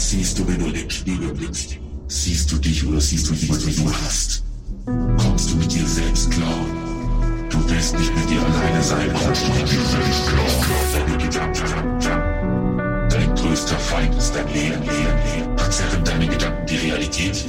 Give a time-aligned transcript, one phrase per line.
[0.00, 1.76] Was siehst du, wenn du in den Spiegel blickst?
[2.08, 4.42] Siehst du dich oder siehst du jemanden, den du hast?
[5.18, 6.66] Kommst du mit dir selbst klar?
[7.50, 9.12] Du willst nicht mit dir alleine sein.
[9.12, 10.46] Kommst du mit dir selbst klar?
[10.94, 13.10] Deine Gedanken.
[13.10, 14.82] Dein größter Feind ist dein Leben.
[15.58, 17.44] Verzerren deine Gedanken die Realität?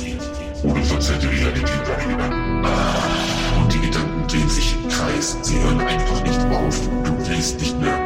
[0.61, 2.65] Oder verzerrt die Realität deine Gedanken?
[2.65, 5.38] Ah, und die Gedanken drehen sich im Kreis.
[5.42, 6.82] Sie hören einfach nicht auf.
[7.06, 8.00] Du willst nicht mehr.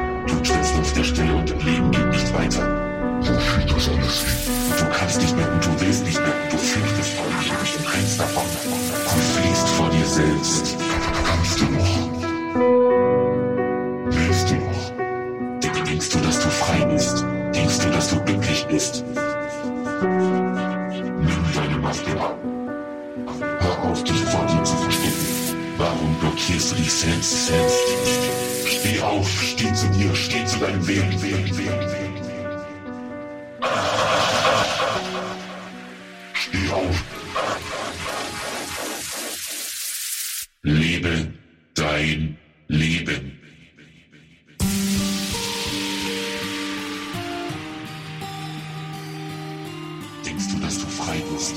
[18.76, 19.06] Bist?
[21.28, 22.38] Nimm deine Maske ab.
[23.60, 25.26] Hör auf, dich vor dir zu verstecken.
[25.78, 27.80] Warum blockierst du dich selbst, selbst?
[28.66, 32.12] Steh auf, steh zu dir, steh zu deinem Weg, Weg, Weg, Weg.
[36.34, 37.04] Steh auf.
[50.26, 51.56] Denkst du, dass du frei bist?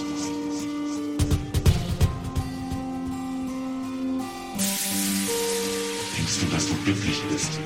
[6.16, 7.58] Denkst du, dass du glücklich bist?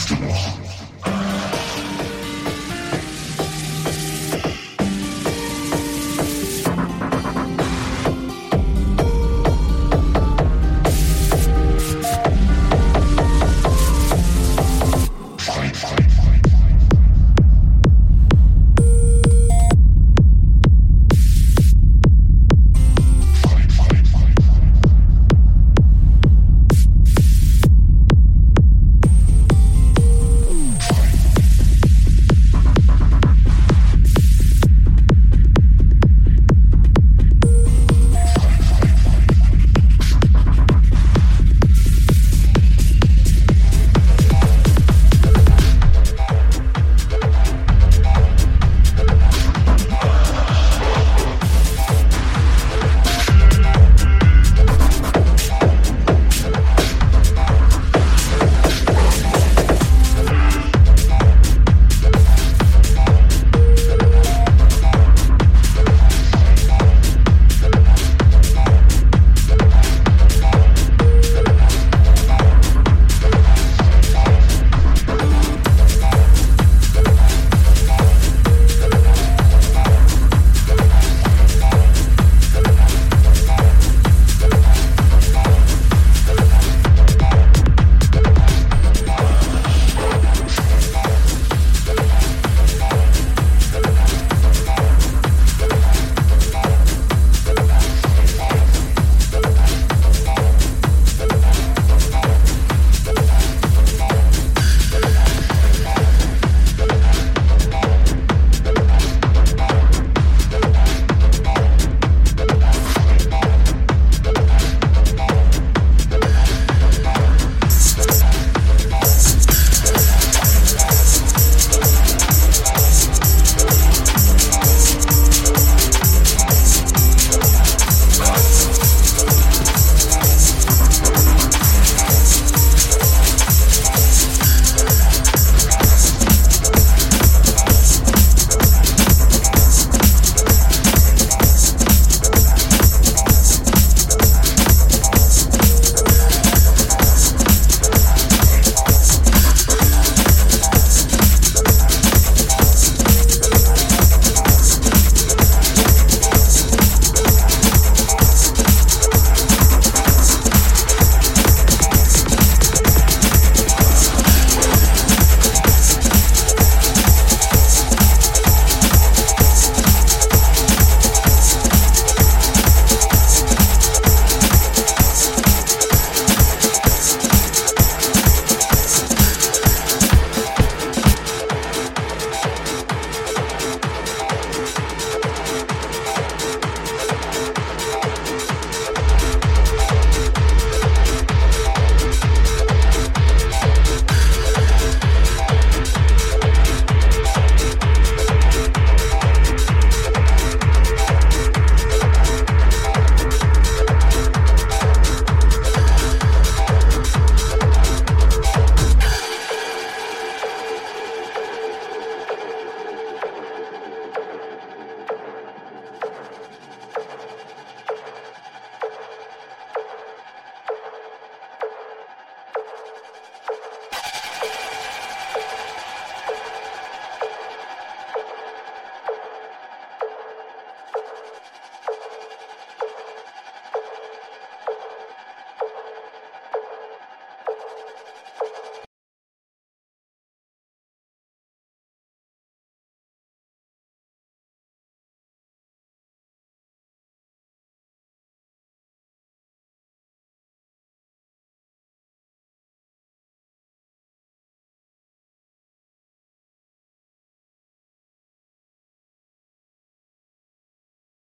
[0.00, 0.79] Stimmung.